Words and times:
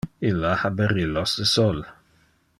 Illa 0.29 0.53
ha 0.61 0.71
berillos 0.79 1.37
de 1.43 1.47
sol. 1.53 1.83